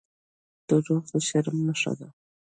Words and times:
•دروغ 0.67 1.03
د 1.13 1.13
شرم 1.27 1.57
نښه 1.67 1.93
ده. 1.99 2.07